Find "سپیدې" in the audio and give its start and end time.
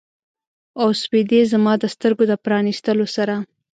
1.01-1.41